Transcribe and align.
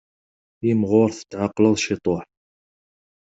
Imɣur 0.71 1.09
tetεeqqleḍ 1.11 1.75
ciṭuḥ. 1.85 2.23